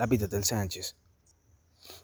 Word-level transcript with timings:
Lápiz 0.00 0.30
del 0.30 0.44
Sánchez. 0.44 0.96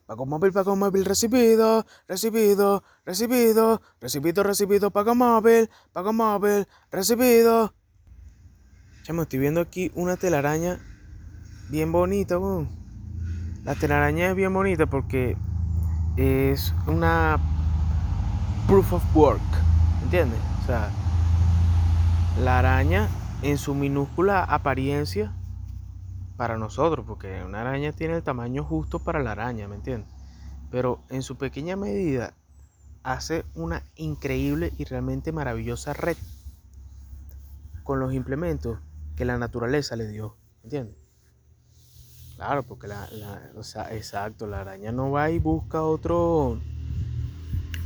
Pago 0.05 0.27
móvil, 0.27 0.53
pago 0.53 0.77
móvil, 0.77 1.07
recibido, 1.07 1.87
recibido, 2.07 2.85
recibido, 3.07 3.81
recibido, 4.03 4.43
recibido, 4.43 4.91
pago 4.91 5.15
móvil, 5.15 5.71
pago 5.95 6.13
móvil, 6.13 6.69
recibido. 6.91 7.73
Chamo, 9.03 9.23
estoy 9.23 9.39
viendo 9.39 9.63
aquí 9.63 9.91
una 9.95 10.19
telaraña 10.19 10.79
bien 11.71 11.91
bonita. 11.91 12.39
La 13.65 13.75
telaraña 13.77 14.29
es 14.29 14.37
bien 14.37 14.53
bonita 14.53 14.85
porque 14.85 15.39
es 16.19 16.75
una 16.87 17.39
proof 18.67 18.93
of 18.93 19.17
work, 19.17 19.41
¿entiendes? 20.03 20.41
O 20.63 20.67
sea, 20.67 20.91
la 22.43 22.59
araña 22.59 23.09
en 23.41 23.57
su 23.57 23.75
minúscula 23.75 24.45
apariencia 24.45 25.33
para 26.37 26.59
nosotros, 26.59 27.05
porque 27.07 27.43
una 27.45 27.63
araña 27.63 27.93
tiene 27.93 28.17
el 28.17 28.23
tamaño 28.23 28.65
justo 28.65 28.99
para 28.99 29.23
la 29.23 29.33
araña, 29.33 29.69
¿me 29.69 29.77
entiendes? 29.77 30.09
Pero 30.71 31.01
en 31.09 31.23
su 31.23 31.37
pequeña 31.37 31.77
medida 31.77 32.35
hace 33.03 33.45
una 33.55 33.83
increíble 33.95 34.73
y 34.79 34.85
realmente 34.85 35.33
maravillosa 35.33 35.93
red 35.93 36.17
con 37.85 38.01
los 38.01 38.13
implementos 38.13 38.79
que 39.15 39.25
la 39.25 39.39
naturaleza 39.39 39.97
le 39.97 40.09
dio, 40.09 40.37
¿entiendes? 40.65 40.97
Claro, 42.35 42.65
porque 42.65 42.89
la, 42.89 43.09
o 43.57 43.63
sea, 43.63 43.95
exacto, 43.95 44.47
la 44.47 44.61
araña 44.61 44.93
no 44.93 45.11
va 45.11 45.31
y 45.31 45.39
busca 45.39 45.83
otro, 45.83 46.61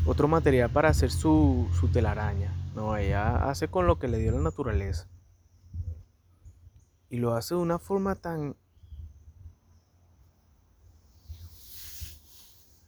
otro 0.07 0.27
material 0.27 0.71
para 0.71 0.89
hacer 0.89 1.13
su, 1.13 1.69
su 1.79 1.89
telaraña. 1.89 2.53
No, 2.75 2.97
ella 2.97 3.49
hace 3.49 3.69
con 3.69 3.87
lo 3.87 3.99
que 3.99 4.09
le 4.09 4.19
dio 4.19 4.33
la 4.33 4.41
naturaleza. 4.41 5.07
Y 7.11 7.19
lo 7.19 7.35
hace 7.35 7.55
de 7.55 7.61
una 7.61 7.79
forma 7.79 8.15
tan 8.15 8.57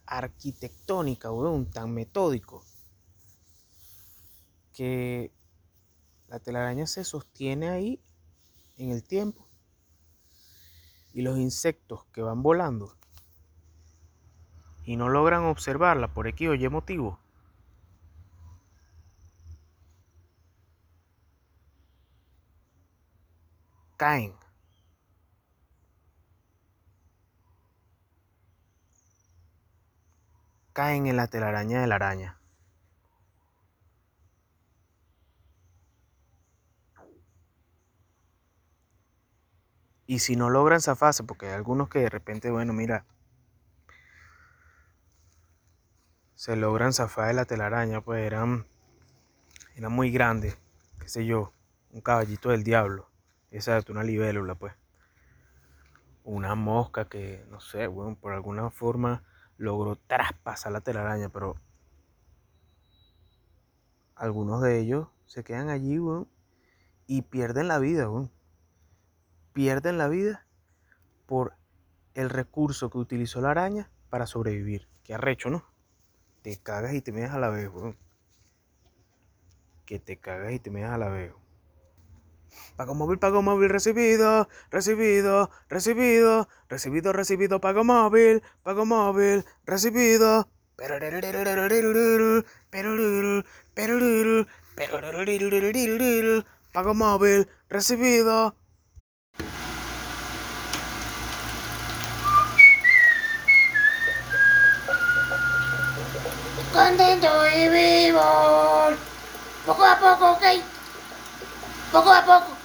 arquitectónica, 0.05 1.31
weón, 1.31 1.69
tan 1.69 1.93
metódico, 1.93 2.63
que 4.73 5.31
la 6.27 6.39
telaraña 6.39 6.87
se 6.87 7.03
sostiene 7.03 7.69
ahí 7.69 8.01
en 8.77 8.91
el 8.91 9.03
tiempo. 9.03 9.47
Y 11.13 11.21
los 11.21 11.37
insectos 11.37 12.05
que 12.13 12.21
van 12.21 12.41
volando 12.41 12.95
y 14.85 14.95
no 14.95 15.09
logran 15.09 15.43
observarla 15.43 16.13
por 16.13 16.27
X 16.27 16.49
o 16.49 16.53
Y 16.55 16.69
motivo, 16.69 17.19
caen. 24.03 24.35
Caen 30.73 31.07
en 31.07 31.15
la 31.15 31.27
telaraña 31.27 31.79
de 31.79 31.87
la 31.87 31.95
araña. 31.95 32.37
Y 40.05 40.19
si 40.19 40.35
no 40.35 40.49
logran 40.49 40.81
zafarse, 40.81 41.23
porque 41.23 41.45
hay 41.45 41.53
algunos 41.53 41.87
que 41.87 41.99
de 41.99 42.09
repente, 42.09 42.51
bueno, 42.51 42.73
mira, 42.73 43.05
se 46.35 46.57
logran 46.57 46.91
zafar 46.91 47.27
de 47.27 47.35
la 47.35 47.45
telaraña, 47.45 48.01
pues 48.01 48.27
eran, 48.27 48.67
eran 49.75 49.93
muy 49.93 50.11
grandes, 50.11 50.57
qué 50.99 51.07
sé 51.07 51.25
yo, 51.25 51.53
un 51.91 52.01
caballito 52.01 52.49
del 52.49 52.65
diablo. 52.65 53.12
Es 53.53 53.67
una 53.87 54.03
libélula, 54.03 54.55
pues. 54.55 54.73
Una 56.23 56.55
mosca 56.55 57.07
que, 57.07 57.45
no 57.51 57.59
sé, 57.59 57.85
bueno, 57.85 58.17
por 58.19 58.33
alguna 58.33 58.71
forma 58.71 59.21
logró 59.57 59.95
traspasar 59.95 60.71
la 60.71 60.81
telaraña, 60.81 61.29
pero 61.29 61.55
algunos 64.15 64.63
de 64.63 64.79
ellos 64.79 65.07
se 65.27 65.43
quedan 65.43 65.69
allí, 65.69 65.99
weón, 65.99 66.27
y 67.05 67.21
pierden 67.21 67.67
la 67.67 67.77
vida, 67.77 68.09
weón. 68.09 68.31
Pierden 69.53 69.99
la 69.99 70.07
vida 70.07 70.47
por 71.27 71.53
el 72.15 72.31
recurso 72.31 72.89
que 72.89 72.97
utilizó 72.97 73.39
la 73.39 73.51
araña 73.51 73.91
para 74.09 74.25
sobrevivir. 74.25 74.87
Qué 75.03 75.13
arrecho, 75.13 75.51
¿no? 75.51 75.63
Te 76.41 76.57
cagas 76.57 76.95
y 76.95 77.01
te 77.01 77.11
meas 77.11 77.35
a 77.35 77.37
la 77.37 77.49
vez, 77.49 77.69
weón. 77.69 77.97
Que 79.85 79.99
te 79.99 80.17
cagas 80.17 80.53
y 80.53 80.59
te 80.59 80.71
meas 80.71 80.89
a 80.89 80.97
la 80.97 81.09
vez. 81.09 81.33
Pago 82.75 82.95
móvil, 82.95 83.19
pago 83.19 83.41
móvil, 83.41 83.69
recibido, 83.69 84.47
recibido, 84.71 85.49
recibido, 85.69 86.47
recibido, 86.69 87.13
recibido, 87.13 87.61
pago 87.61 87.83
móvil, 87.83 88.41
pago 88.63 88.85
móvil, 88.85 89.45
recibido. 89.65 90.47
Pago 96.73 96.93
móvil, 96.95 97.47
recibido. 97.69 98.55
Contento 106.73 107.27
y 107.55 107.69
vivo. 107.69 108.97
Poco 109.63 109.85
a 109.85 109.99
poco, 109.99 110.31
ok. 110.31 110.72
Poco 111.93 112.11
a 112.11 112.25
poco. 112.25 112.57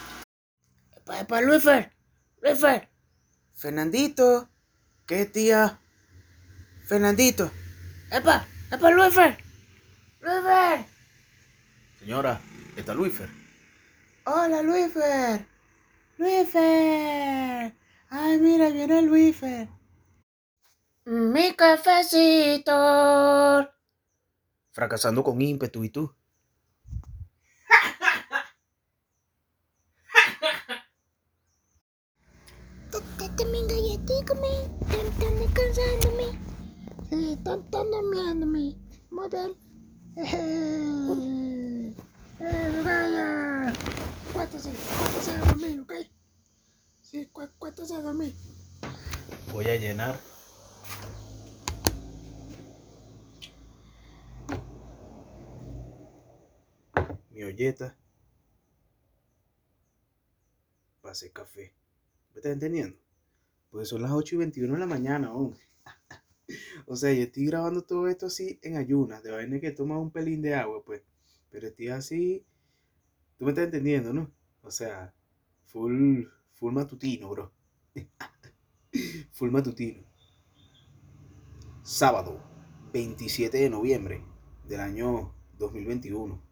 Epa, 0.97 1.21
epa, 1.21 1.41
Luifer. 1.43 1.93
Luifer. 2.41 2.89
Fernandito. 3.55 4.49
¿Qué 5.06 5.27
tía? 5.27 5.78
Fernandito. 6.87 7.50
Epa, 8.11 8.47
epa, 8.72 8.91
Luifer. 8.91 9.37
Luifer. 10.21 10.87
Señora, 11.99 12.41
¿está 12.75 12.94
Luifer? 12.94 13.28
Hola, 14.25 14.62
Luifer. 14.62 15.47
Luifer. 16.17 17.75
Ay, 18.09 18.38
mira, 18.38 18.71
viene 18.71 19.03
Luifer. 19.03 19.69
Mi 21.05 21.53
cafecito. 21.55 22.72
Fracasando 24.71 25.22
con 25.22 25.43
ímpetu 25.43 25.84
y 25.84 25.91
tú. 25.91 26.15
Están 37.48 37.91
durmiéndome. 37.91 38.76
Muy 39.10 39.28
bien. 39.31 39.56
Eh, 40.16 41.94
eh, 42.41 42.82
vaya. 42.84 43.72
Cuéntese, 44.34 44.70
cuéntese 44.70 45.31
a 45.31 45.38
dormir, 45.47 45.81
¿ok? 45.81 45.92
Sí, 47.00 47.26
cu 47.32 47.48
cuéntese 47.58 47.94
a 47.94 48.03
dormir. 48.03 48.34
Voy 49.50 49.64
a 49.64 49.76
llenar. 49.76 50.20
Mi 57.31 57.44
olleta. 57.44 57.97
Para 61.00 61.12
hacer 61.12 61.32
café. 61.32 61.75
¿Me 62.34 62.41
estás 62.41 62.53
entendiendo? 62.53 62.98
Pues 63.70 63.88
son 63.88 64.03
las 64.03 64.12
8 64.12 64.34
y 64.34 64.38
21 64.38 64.75
de 64.75 64.81
la 64.81 64.87
mañana, 64.87 65.28
aún. 65.28 65.56
O 66.86 66.97
sea, 66.97 67.12
yo 67.12 67.22
estoy 67.22 67.47
grabando 67.47 67.82
todo 67.82 68.09
esto 68.09 68.26
así 68.26 68.59
en 68.62 68.76
ayunas. 68.76 69.22
De 69.22 69.31
vaina 69.31 69.60
que 69.60 69.70
toma 69.70 69.98
un 69.98 70.10
pelín 70.10 70.42
de 70.42 70.54
agua, 70.54 70.82
pues. 70.84 71.03
Pero 71.50 71.69
estoy 71.69 71.88
así. 71.88 72.44
Tú 73.36 73.44
me 73.44 73.53
estás 73.53 73.66
entendiendo, 73.66 74.12
¿no? 74.12 74.31
O 74.62 74.70
sea, 74.70 75.14
full, 75.64 76.25
full 76.55 76.73
matutino, 76.73 77.31
bro. 77.31 77.52
full 79.32 79.50
matutino. 79.50 80.02
Sábado, 81.82 82.43
27 82.93 83.56
de 83.56 83.70
noviembre 83.70 84.25
del 84.67 84.81
año 84.81 85.34
2021. 85.58 86.43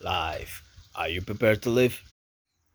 Live. 0.00 0.62
Are 0.94 1.12
you 1.12 1.20
prepared 1.20 1.60
to 1.62 1.70
live? 1.70 2.00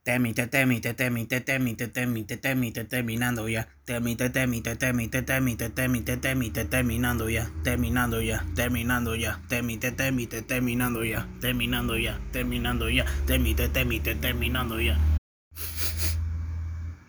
Temi, 0.04 0.34
te 0.34 0.48
temi, 0.48 0.82
te 0.82 0.96
temi, 0.96 1.28
te 1.28 1.42
temi, 1.42 1.76
te 1.76 1.88
temi, 1.88 2.24
te 2.24 2.36
temi, 2.36 2.72
te 2.72 2.86
terminando 2.86 3.48
ya. 3.48 3.68
Temi, 3.86 4.16
te 4.16 4.32
temi, 4.32 4.60
te 4.62 4.76
temi, 4.76 5.08
te 5.08 5.22
temi, 5.22 5.56
te 5.56 5.70
temi, 5.70 6.02
te 6.02 6.18
temi, 6.18 6.50
te 6.50 6.66
terminando 6.66 7.30
ya. 7.30 7.52
Terminando 7.64 8.20
ya, 8.20 8.44
terminando 8.56 9.16
ya. 9.16 9.40
Temi, 9.48 9.78
te 9.78 9.92
temi, 9.92 10.26
te 10.26 10.42
terminando 10.42 11.04
ya. 11.04 11.28
Terminando 11.40 12.00
ya, 12.00 12.20
terminando 12.32 12.90
ya. 12.90 13.06
Temi, 13.28 13.54
te 13.54 13.70
temi, 13.70 14.00
te 14.00 14.16
terminando 14.16 14.82
ya. 14.82 14.98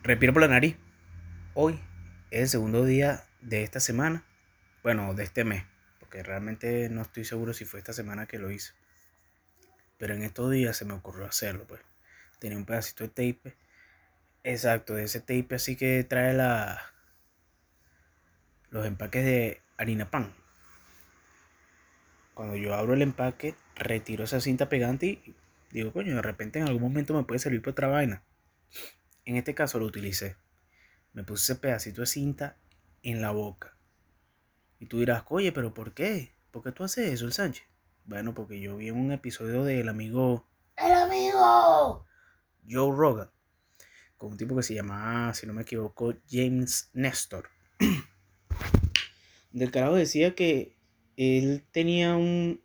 Respiro 0.02 0.34
por 0.34 0.42
la 0.42 0.48
nariz. 0.48 0.76
Hoy 1.54 1.80
es 2.30 2.42
el 2.42 2.48
segundo 2.50 2.84
día 2.84 3.24
de 3.40 3.62
esta 3.62 3.80
semana. 3.80 4.22
Bueno, 4.82 5.14
de 5.14 5.24
este 5.24 5.44
mes. 5.44 5.64
Porque 5.98 6.22
realmente 6.22 6.90
no 6.90 7.00
estoy 7.00 7.24
seguro 7.24 7.54
si 7.54 7.64
fue 7.64 7.80
esta 7.80 7.94
semana 7.94 8.26
que 8.26 8.38
lo 8.38 8.50
hice. 8.50 8.74
Pero 9.96 10.12
en 10.12 10.22
estos 10.22 10.50
días 10.50 10.76
se 10.76 10.84
me 10.84 10.92
ocurrió 10.92 11.24
hacerlo, 11.24 11.64
pues. 11.66 11.80
Tenía 12.42 12.58
un 12.58 12.64
pedacito 12.64 13.04
de 13.04 13.10
tape. 13.10 13.56
Exacto, 14.42 14.94
de 14.94 15.04
ese 15.04 15.20
tape 15.20 15.54
así 15.54 15.76
que 15.76 16.02
trae 16.02 16.34
la 16.34 16.82
los 18.70 18.84
empaques 18.84 19.24
de 19.24 19.62
harina 19.76 20.10
pan. 20.10 20.34
Cuando 22.34 22.56
yo 22.56 22.74
abro 22.74 22.94
el 22.94 23.02
empaque, 23.02 23.54
retiro 23.76 24.24
esa 24.24 24.40
cinta 24.40 24.68
pegante 24.68 25.06
y 25.06 25.36
digo, 25.70 25.92
coño, 25.92 26.16
de 26.16 26.22
repente 26.22 26.58
en 26.58 26.66
algún 26.66 26.82
momento 26.82 27.14
me 27.14 27.22
puede 27.22 27.38
servir 27.38 27.62
para 27.62 27.70
otra 27.70 27.86
vaina. 27.86 28.24
En 29.24 29.36
este 29.36 29.54
caso 29.54 29.78
lo 29.78 29.86
utilicé. 29.86 30.34
Me 31.12 31.22
puse 31.22 31.52
ese 31.52 31.60
pedacito 31.60 32.00
de 32.00 32.08
cinta 32.08 32.56
en 33.04 33.22
la 33.22 33.30
boca. 33.30 33.76
Y 34.80 34.86
tú 34.86 34.98
dirás, 34.98 35.22
oye, 35.28 35.52
pero 35.52 35.74
¿por 35.74 35.94
qué? 35.94 36.34
¿Por 36.50 36.64
qué 36.64 36.72
tú 36.72 36.82
haces 36.82 37.12
eso, 37.12 37.24
el 37.24 37.34
Sánchez? 37.34 37.68
Bueno, 38.04 38.34
porque 38.34 38.58
yo 38.58 38.78
vi 38.78 38.90
un 38.90 39.12
episodio 39.12 39.62
del 39.62 39.88
amigo 39.88 40.48
¡El 40.76 40.92
amigo! 40.92 42.04
Joe 42.68 42.94
Rogan, 42.94 43.30
con 44.16 44.32
un 44.32 44.36
tipo 44.38 44.56
que 44.56 44.62
se 44.62 44.74
llamaba, 44.74 45.34
si 45.34 45.46
no 45.46 45.52
me 45.52 45.62
equivoco, 45.62 46.14
James 46.30 46.90
Nestor. 46.92 47.48
Del 49.52 49.70
carajo 49.70 49.94
decía 49.94 50.34
que 50.34 50.76
él 51.16 51.64
tenía 51.72 52.16
un, 52.16 52.60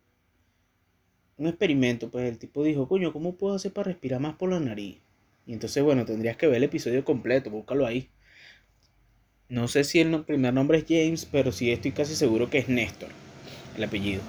un 1.36 1.46
experimento, 1.46 2.10
pues 2.10 2.28
el 2.28 2.38
tipo 2.38 2.64
dijo, 2.64 2.88
coño, 2.88 3.12
¿cómo 3.12 3.36
puedo 3.36 3.54
hacer 3.54 3.72
para 3.72 3.86
respirar 3.86 4.20
más 4.20 4.36
por 4.36 4.50
la 4.50 4.60
nariz? 4.60 5.00
Y 5.46 5.52
entonces, 5.52 5.82
bueno, 5.82 6.04
tendrías 6.04 6.36
que 6.36 6.46
ver 6.46 6.56
el 6.56 6.64
episodio 6.64 7.04
completo, 7.04 7.50
búscalo 7.50 7.86
ahí. 7.86 8.10
No 9.48 9.66
sé 9.66 9.84
si 9.84 10.00
el 10.00 10.24
primer 10.24 10.52
nombre 10.52 10.78
es 10.78 10.84
James, 10.86 11.24
pero 11.24 11.52
sí 11.52 11.70
estoy 11.72 11.92
casi 11.92 12.14
seguro 12.14 12.50
que 12.50 12.58
es 12.58 12.68
Néstor, 12.68 13.08
el 13.76 13.84
apellido. 13.84 14.20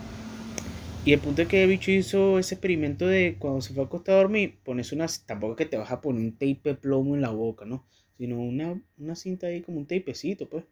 Y 1.05 1.13
el 1.13 1.19
punto 1.21 1.41
es 1.41 1.47
que 1.47 1.63
el 1.63 1.69
bicho 1.69 1.91
hizo 1.91 2.39
ese 2.39 2.55
experimento 2.55 3.07
de 3.07 3.37
cuando 3.39 3.61
se 3.61 3.73
fue 3.73 3.83
a 3.83 3.85
acostar 3.87 4.15
a 4.15 4.17
dormir, 4.19 4.59
pones 4.63 4.91
una, 4.91 5.07
tampoco 5.25 5.53
es 5.53 5.57
que 5.57 5.65
te 5.65 5.77
vas 5.77 5.91
a 5.91 6.01
poner 6.01 6.21
un 6.21 6.33
tape 6.33 6.61
de 6.63 6.75
plomo 6.75 7.15
en 7.15 7.21
la 7.21 7.29
boca, 7.29 7.65
¿no? 7.65 7.85
Sino 8.17 8.39
una, 8.39 8.81
una 8.97 9.15
cinta 9.15 9.47
ahí 9.47 9.61
como 9.61 9.79
un 9.79 9.87
tapecito, 9.87 10.49
pues, 10.49 10.65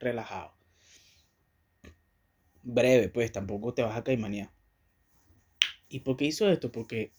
relajado. 0.00 0.52
Breve, 2.62 3.08
pues, 3.08 3.30
tampoco 3.30 3.74
te 3.74 3.82
vas 3.82 3.96
a 3.96 4.04
caimanear. 4.04 4.50
¿Y 5.88 6.00
por 6.00 6.16
qué 6.16 6.24
hizo 6.26 6.48
esto? 6.48 6.72
Porque 6.72 7.12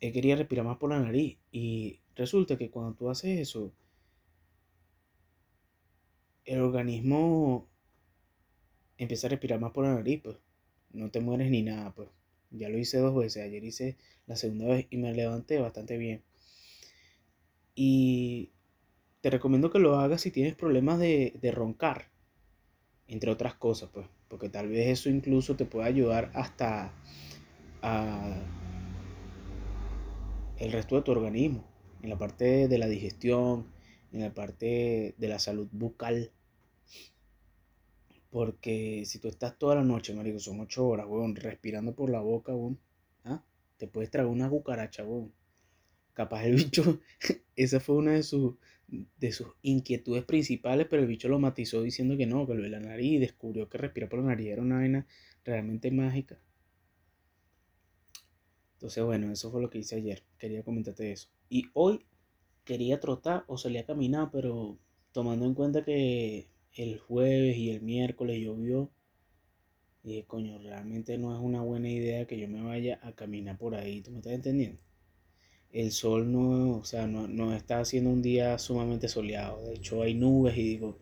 él 0.00 0.12
quería 0.12 0.36
respirar 0.36 0.64
más 0.64 0.78
por 0.78 0.90
la 0.90 1.00
nariz. 1.00 1.38
Y 1.52 2.00
resulta 2.16 2.58
que 2.58 2.70
cuando 2.70 2.94
tú 2.94 3.10
haces 3.10 3.38
eso, 3.38 3.72
el 6.44 6.60
organismo 6.60 7.68
empieza 8.96 9.28
a 9.28 9.30
respirar 9.30 9.60
más 9.60 9.72
por 9.72 9.84
la 9.84 9.94
nariz, 9.94 10.20
pues. 10.22 10.36
No 10.92 11.10
te 11.10 11.20
mueres 11.20 11.50
ni 11.50 11.62
nada, 11.62 11.94
pues. 11.94 12.08
Ya 12.50 12.68
lo 12.68 12.78
hice 12.78 12.98
dos 12.98 13.14
veces. 13.14 13.44
Ayer 13.44 13.62
hice 13.64 13.96
la 14.26 14.36
segunda 14.36 14.66
vez 14.66 14.86
y 14.90 14.96
me 14.96 15.14
levanté 15.14 15.58
bastante 15.58 15.96
bien. 15.98 16.22
Y 17.74 18.50
te 19.20 19.30
recomiendo 19.30 19.70
que 19.70 19.78
lo 19.78 19.98
hagas 19.98 20.22
si 20.22 20.30
tienes 20.30 20.54
problemas 20.54 20.98
de, 20.98 21.34
de 21.40 21.50
roncar. 21.52 22.10
Entre 23.06 23.30
otras 23.30 23.54
cosas, 23.54 23.90
pues. 23.92 24.06
Porque 24.28 24.48
tal 24.48 24.68
vez 24.68 24.88
eso 24.88 25.08
incluso 25.08 25.56
te 25.56 25.64
pueda 25.64 25.86
ayudar 25.86 26.30
hasta 26.34 26.92
a 27.82 28.42
el 30.58 30.72
resto 30.72 30.96
de 30.96 31.02
tu 31.02 31.12
organismo. 31.12 31.64
En 32.02 32.10
la 32.10 32.18
parte 32.18 32.68
de 32.68 32.78
la 32.78 32.88
digestión, 32.88 33.66
en 34.12 34.20
la 34.20 34.34
parte 34.34 35.14
de 35.16 35.28
la 35.28 35.38
salud 35.38 35.68
bucal. 35.72 36.32
Porque 38.30 39.04
si 39.06 39.18
tú 39.18 39.28
estás 39.28 39.58
toda 39.58 39.76
la 39.76 39.84
noche, 39.84 40.14
marico, 40.14 40.38
son 40.38 40.60
ocho 40.60 40.86
horas, 40.86 41.06
weón, 41.08 41.34
respirando 41.34 41.94
por 41.94 42.10
la 42.10 42.20
boca, 42.20 42.54
weón, 42.54 42.78
¿ah? 43.24 43.42
te 43.78 43.88
puedes 43.88 44.10
traer 44.10 44.28
una 44.28 44.50
cucaracha, 44.50 45.04
weón. 45.04 45.32
Capaz 46.12 46.44
el 46.44 46.54
bicho, 46.56 47.00
esa 47.56 47.80
fue 47.80 47.96
una 47.96 48.12
de 48.12 48.22
sus, 48.22 48.56
de 48.88 49.32
sus 49.32 49.48
inquietudes 49.62 50.24
principales, 50.24 50.86
pero 50.90 51.02
el 51.02 51.08
bicho 51.08 51.28
lo 51.28 51.38
matizó 51.38 51.82
diciendo 51.82 52.16
que 52.16 52.26
no, 52.26 52.46
que 52.46 52.54
lo 52.54 52.62
de 52.62 52.70
la 52.70 52.80
nariz, 52.80 53.12
y 53.12 53.18
descubrió 53.18 53.68
que 53.68 53.78
respirar 53.78 54.10
por 54.10 54.20
la 54.20 54.26
nariz 54.26 54.48
era 54.48 54.62
una 54.62 54.76
vaina 54.76 55.06
realmente 55.44 55.90
mágica. 55.90 56.38
Entonces, 58.74 59.02
bueno, 59.02 59.32
eso 59.32 59.50
fue 59.50 59.60
lo 59.60 59.70
que 59.70 59.78
hice 59.78 59.96
ayer. 59.96 60.22
Quería 60.38 60.62
comentarte 60.62 61.10
eso. 61.10 61.28
Y 61.48 61.64
hoy 61.72 62.06
quería 62.64 63.00
trotar 63.00 63.44
o 63.48 63.58
salir 63.58 63.80
a 63.80 63.86
caminar, 63.86 64.30
pero 64.30 64.78
tomando 65.10 65.46
en 65.46 65.54
cuenta 65.54 65.84
que 65.84 66.48
el 66.74 66.98
jueves 66.98 67.56
y 67.56 67.70
el 67.70 67.82
miércoles 67.82 68.40
llovió, 68.40 68.90
dije, 70.02 70.24
coño, 70.26 70.58
realmente 70.58 71.18
no 71.18 71.34
es 71.34 71.40
una 71.40 71.62
buena 71.62 71.88
idea 71.88 72.26
que 72.26 72.38
yo 72.38 72.48
me 72.48 72.62
vaya 72.62 72.98
a 73.02 73.12
caminar 73.12 73.58
por 73.58 73.74
ahí. 73.74 74.00
¿Tú 74.00 74.10
me 74.10 74.18
estás 74.18 74.32
entendiendo? 74.32 74.80
El 75.70 75.92
sol 75.92 76.32
no, 76.32 76.78
o 76.78 76.84
sea, 76.84 77.06
no, 77.06 77.28
no 77.28 77.54
está 77.54 77.80
haciendo 77.80 78.10
un 78.10 78.22
día 78.22 78.58
sumamente 78.58 79.08
soleado. 79.08 79.62
De 79.66 79.74
hecho, 79.74 80.02
hay 80.02 80.14
nubes 80.14 80.56
y 80.56 80.62
digo, 80.62 80.98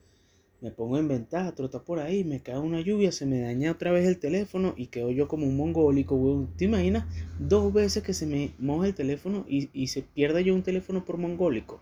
me 0.61 0.71
pongo 0.71 0.99
en 0.99 1.07
ventaja, 1.07 1.55
trotar 1.55 1.85
por 1.85 2.01
ahí, 2.01 2.25
me 2.25 2.41
cae 2.41 2.59
una 2.59 2.81
lluvia, 2.81 3.13
se 3.13 3.27
me 3.27 3.41
daña 3.41 3.73
otra 3.73 3.93
vez 3.93 4.07
el 4.07 4.19
teléfono 4.19 4.75
y 4.77 4.87
quedo 4.87 5.11
yo 5.11 5.29
como 5.29 5.47
un 5.47 5.57
mongólico, 5.57 6.17
weón. 6.17 6.57
¿Te 6.57 6.65
imaginas 6.65 7.05
dos 7.39 7.73
veces 7.73 8.03
que 8.03 8.15
se 8.15 8.27
me 8.27 8.51
moja 8.59 8.89
el 8.89 8.95
teléfono 8.95 9.45
y, 9.49 9.71
y 9.73 9.89
se 9.89 10.03
pierda 10.03 10.41
yo 10.41 10.55
un 10.55 10.63
teléfono 10.63 11.05
por 11.05 11.19
mongólico? 11.19 11.81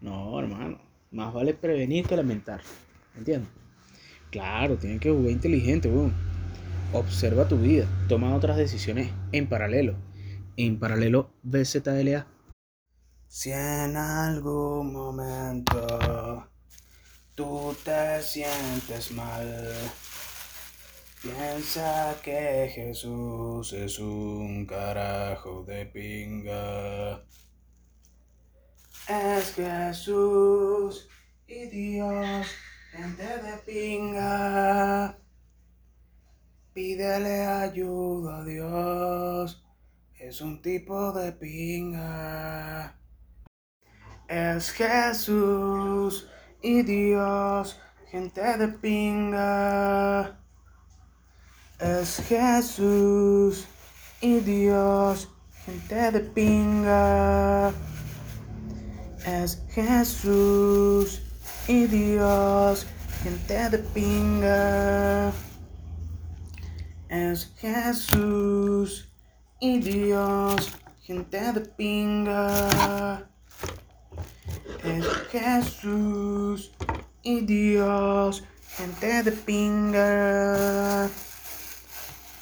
No, 0.00 0.38
hermano, 0.40 0.80
más 1.10 1.32
vale 1.32 1.54
prevenir 1.54 2.06
que 2.06 2.16
lamentar. 2.16 2.60
¿Entiendes? 3.16 3.50
Claro, 4.30 4.76
tienes 4.76 5.00
que 5.00 5.10
jugar 5.10 5.30
inteligente. 5.30 5.90
Observa 6.92 7.48
tu 7.48 7.58
vida, 7.58 7.86
toma 8.08 8.34
otras 8.34 8.56
decisiones 8.56 9.10
en 9.32 9.48
paralelo. 9.48 9.96
En 10.56 10.78
paralelo, 10.78 11.30
BZLA. 11.42 12.26
Si 13.28 13.52
en 13.52 13.96
algún 13.96 14.92
momento 14.92 16.48
tú 17.34 17.76
te 17.84 18.22
sientes 18.22 19.10
mal, 19.10 19.74
piensa 21.20 22.16
que 22.22 22.70
Jesús 22.74 23.72
es 23.72 23.98
un 23.98 24.64
carajo 24.64 25.64
de 25.64 25.86
pinga. 25.86 27.22
Es 29.08 29.54
Jesús 29.54 31.08
y 31.46 31.66
Dios, 31.66 32.46
gente 32.96 33.24
de 33.24 33.56
pinga. 33.66 35.18
Pídele 36.72 37.46
ayuda 37.46 38.38
a 38.38 38.44
Dios, 38.44 39.64
es 40.18 40.40
un 40.40 40.62
tipo 40.62 41.12
de 41.12 41.32
pinga. 41.32 42.98
Es 44.28 44.70
Jesús 44.72 46.28
y 46.62 46.82
Dios, 46.82 47.80
gente 48.10 48.58
de 48.58 48.68
pinga. 48.68 50.40
Es 51.78 52.22
Jesús 52.28 53.66
y 54.20 54.40
Dios, 54.40 55.28
gente 55.64 56.12
de 56.12 56.20
pinga. 56.20 57.72
Es 59.24 59.62
Jesús 59.70 61.25
y 61.68 61.86
Dios, 61.86 62.86
gente 63.22 63.70
de 63.70 63.78
pinga. 63.78 65.32
Es 67.08 67.52
Jesús 67.58 69.08
y 69.60 69.78
Dios, 69.80 70.72
gente 71.02 71.52
de 71.52 71.60
pinga. 71.60 73.28
Es 74.84 75.06
Jesús 75.30 76.72
y 77.22 77.40
Dios, 77.40 78.44
gente 78.76 79.22
de 79.22 79.32
pinga. 79.32 81.08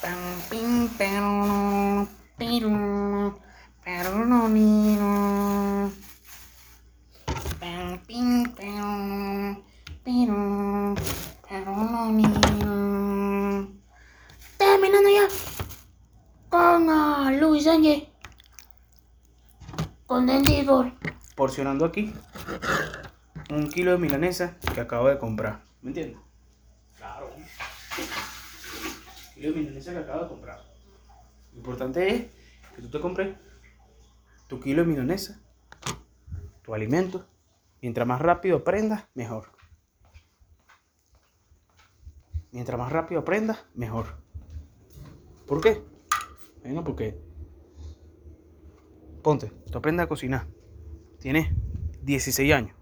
Pam, 0.03 0.19
pim, 0.51 0.89
pam, 0.99 2.07
piru, 2.37 3.41
pero 3.85 4.25
no, 4.27 4.49
no. 4.49 6.05
Pero 10.05 10.95
no, 11.65 12.13
ni, 12.13 12.23
no. 12.23 13.69
Terminando 14.59 15.09
ya. 15.09 15.29
Con 16.51 16.91
ah, 16.91 17.33
Luis 17.41 17.65
Sánchez. 17.65 18.05
Con 20.07 20.29
porcionando 21.35 21.87
aquí 21.87 22.15
un 23.51 23.69
kilo 23.69 23.93
de 23.93 23.99
milanesa 23.99 24.57
que 24.75 24.81
acabo 24.81 25.09
de 25.09 25.19
comprar. 25.19 25.65
¿Me 25.83 25.91
entiendes? 25.91 26.19
Claro. 26.97 27.31
Kilo 29.35 29.53
de 29.53 29.59
milanesa 29.59 29.93
que 29.93 29.99
acabo 29.99 30.23
de 30.23 30.29
comprar. 30.29 30.61
Lo 31.53 31.59
importante 31.59 32.15
es 32.15 32.27
que 32.77 32.83
tú 32.83 32.91
te 32.91 33.01
compres 33.01 33.37
tu 34.49 34.61
kilo 34.61 34.83
de 34.83 34.89
milanesa, 34.89 35.41
tu 36.63 36.75
alimento. 36.75 37.27
Mientras 37.81 38.07
más 38.07 38.21
rápido 38.21 38.59
aprendas, 38.59 39.05
mejor. 39.15 39.54
Mientras 42.55 42.79
más 42.79 42.93
rápido 42.93 43.23
aprendas, 43.23 43.65
mejor. 43.75 44.07
¿Por 45.45 45.61
qué? 45.61 45.83
Bueno, 46.63 46.85
porque 46.85 47.19
ponte, 49.23 49.51
tú 49.73 49.79
aprendes 49.79 50.05
a 50.05 50.07
cocinar. 50.07 50.47
Tienes 51.19 51.49
16 52.03 52.55
años. 52.55 52.77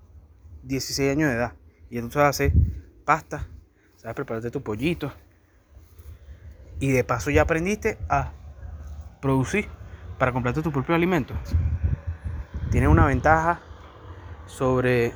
16 0.64 1.12
años 1.12 1.31
de 1.31 1.37
edad. 1.37 1.55
Y 1.88 1.95
ya 1.95 2.02
tú 2.02 2.11
sabes 2.11 2.29
hacer 2.29 2.52
pasta. 3.07 3.49
Sabes 3.97 4.14
prepararte 4.14 4.50
tu 4.50 4.62
pollito. 4.62 5.11
Y 6.79 6.93
de 6.93 7.02
paso 7.02 7.31
ya 7.31 7.41
aprendiste 7.41 7.97
a 8.11 8.33
producir 9.23 9.69
para 10.19 10.33
comprarte 10.33 10.61
tu 10.61 10.71
propio 10.71 10.95
alimento. 10.95 11.33
Tienes 12.71 12.91
una 12.91 13.07
ventaja 13.07 13.62
sobre 14.45 15.14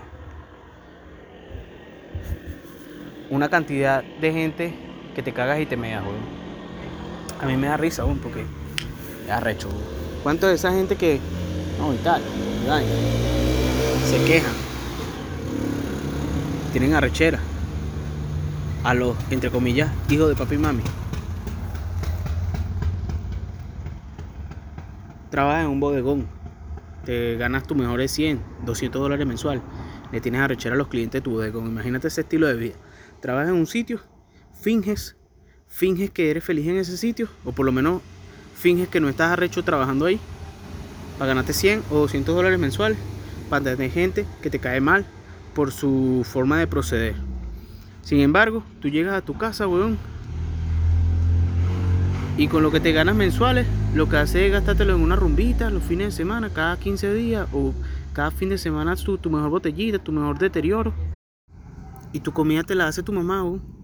una 3.31 3.49
cantidad 3.49 4.03
de 4.03 4.33
gente 4.33 4.75
que 5.15 5.23
te 5.23 5.33
cagas 5.33 5.61
y 5.61 5.67
te 5.67 5.77
meas, 5.77 6.03
weón. 6.03 6.17
A 7.41 7.47
mí 7.47 7.57
me 7.57 7.67
da 7.67 7.77
risa, 7.77 8.05
weón, 8.05 8.19
porque 8.19 8.45
es 9.25 9.31
arrecho, 9.31 9.69
weón. 9.69 9.97
¿Cuánto 10.23 10.47
de 10.49 10.55
esa 10.55 10.73
gente 10.73 10.97
que, 10.97 11.21
no, 11.79 11.95
y 11.95 11.99
tal, 11.99 12.21
se 14.05 14.25
quejan, 14.25 14.53
tienen 16.73 16.95
arrechera 16.95 17.39
a 18.83 18.93
los, 18.95 19.17
entre 19.31 19.51
comillas, 19.51 19.91
hijos 20.09 20.29
de 20.29 20.35
papi 20.35 20.57
y 20.57 20.59
mami? 20.59 20.83
Trabajas 25.31 25.65
en 25.65 25.71
un 25.71 25.81
bodegón, 25.81 26.27
te 27.05 27.37
ganas 27.37 27.65
tu 27.65 27.75
mejor 27.75 28.01
de 28.01 28.09
100, 28.09 28.41
200 28.65 29.01
dólares 29.01 29.27
mensual, 29.27 29.63
le 30.11 30.21
tienes 30.21 30.41
arrechera 30.41 30.75
a 30.75 30.79
los 30.79 30.89
clientes 30.89 31.21
de 31.21 31.23
tu 31.23 31.33
bodegón. 31.33 31.67
Imagínate 31.67 32.09
ese 32.09 32.23
estilo 32.23 32.47
de 32.47 32.55
vida. 32.55 32.75
Trabajas 33.21 33.49
en 33.49 33.57
un 33.57 33.67
sitio, 33.67 34.01
finges, 34.61 35.17
finges 35.67 36.11
que 36.11 36.31
eres 36.31 36.45
feliz 36.45 36.67
en 36.67 36.77
ese 36.77 36.97
sitio, 36.97 37.29
o 37.45 37.53
por 37.53 37.67
lo 37.67 37.73
menos 37.73 38.03
finges 38.57 38.89
que 38.89 39.01
no 39.01 39.09
estás 39.09 39.33
arrecho 39.33 39.65
trabajando 39.65 40.07
ahí, 40.07 40.21
para 41.19 41.29
ganarte 41.29 41.53
100 41.53 41.85
o 41.91 41.99
200 42.01 42.35
dólares 42.35 42.59
mensuales, 42.59 42.99
para 43.49 43.77
tener 43.77 43.91
gente 43.91 44.27
que 44.43 44.51
te 44.51 44.59
cae 44.59 44.81
mal 44.81 45.07
por 45.55 45.73
su 45.73 46.27
forma 46.31 46.59
de 46.59 46.67
proceder. 46.67 47.15
Sin 48.03 48.21
embargo, 48.21 48.63
tú 48.81 48.89
llegas 48.89 49.15
a 49.15 49.23
tu 49.23 49.37
casa, 49.37 49.67
weón, 49.67 49.99
y 52.39 52.49
con 52.49 52.63
lo 52.63 52.71
que 52.71 52.81
te 52.81 52.93
ganas 52.93 53.17
mensuales, 53.17 53.67
lo 53.95 54.11
que 54.11 54.19
haces 54.19 54.43
es 54.43 54.53
gastártelo 54.53 54.95
en 54.95 55.01
una 55.01 55.17
rumbita 55.17 55.71
los 55.71 55.83
fines 55.83 56.09
de 56.09 56.13
semana, 56.13 56.51
cada 56.51 56.77
15 56.77 57.15
días 57.15 57.49
o 57.51 57.73
cada 58.13 58.31
fin 58.31 58.51
de 58.51 58.59
semana 58.59 58.95
tu, 58.95 59.17
tu 59.17 59.31
mejor 59.31 59.49
botellita, 59.49 59.99
tu 59.99 60.13
mejor 60.13 60.39
deterioro. 60.39 60.93
Y 62.13 62.21
tu 62.21 62.33
comida 62.33 62.63
te 62.63 62.75
la 62.75 62.89
hace 62.89 63.03
tu 63.03 63.13
mamá, 63.13 63.43
weón. 63.43 63.77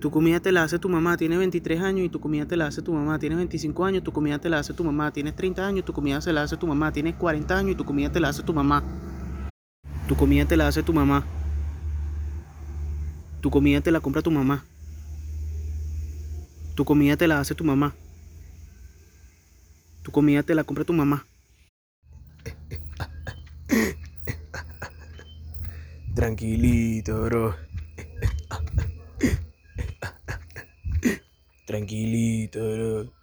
Tu 0.00 0.12
comida 0.12 0.38
te 0.38 0.52
la 0.52 0.62
hace 0.62 0.78
tu 0.78 0.88
mamá, 0.88 1.16
tiene 1.16 1.36
23 1.36 1.80
años 1.80 2.06
y 2.06 2.08
tu 2.08 2.20
comida 2.20 2.46
te 2.46 2.56
la 2.56 2.68
hace 2.68 2.82
tu 2.82 2.92
mamá, 2.92 3.18
tienes 3.18 3.36
25 3.38 3.84
años, 3.84 4.04
tu 4.04 4.12
comida 4.12 4.38
te 4.38 4.48
la 4.48 4.60
hace 4.60 4.72
tu 4.72 4.84
mamá, 4.84 5.12
tienes 5.12 5.34
30 5.34 5.66
años, 5.66 5.84
tu 5.84 5.92
comida 5.92 6.20
se 6.20 6.32
la 6.32 6.44
hace 6.44 6.56
tu 6.56 6.68
mamá, 6.68 6.92
tienes 6.92 7.16
40 7.16 7.58
años 7.58 7.72
y 7.72 7.74
tu 7.74 7.84
comida 7.84 8.12
te 8.12 8.20
la 8.20 8.28
hace 8.28 8.44
tu 8.44 8.54
mamá. 8.54 8.84
Tu 10.06 10.14
comida 10.14 10.44
te 10.44 10.56
la 10.56 10.68
hace 10.68 10.84
tu 10.84 10.92
mamá. 10.92 11.24
Tu 13.40 13.50
comida 13.50 13.80
te 13.80 13.90
la 13.90 13.98
compra 13.98 14.22
tu 14.22 14.30
mamá. 14.30 14.64
Tu 16.76 16.84
comida 16.84 17.16
te 17.16 17.26
la 17.26 17.40
hace 17.40 17.56
tu 17.56 17.64
mamá. 17.64 17.92
Tu 20.02 20.12
comida 20.12 20.44
te 20.44 20.54
la 20.54 20.62
compra 20.62 20.84
tu 20.84 20.92
mamá. 20.92 21.26
Tranquilito, 26.18 27.14
bro. 27.26 27.54
Tranquilito, 31.64 32.58
bro. 32.58 33.17